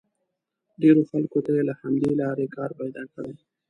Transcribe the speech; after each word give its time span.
ډېرو 0.81 1.01
خلکو 1.11 1.39
ته 1.45 1.49
یې 1.55 1.63
له 1.69 1.73
همدې 1.81 2.11
لارې 2.21 2.47
کار 2.55 2.69
پیدا 2.79 3.03
کړی. 3.13 3.33